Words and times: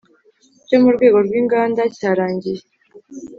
Cyo 0.67 0.77
mu 0.81 0.89
rwego 0.95 1.17
rw 1.25 1.33
inganda 1.41 1.81
cyarangiye 1.97 2.61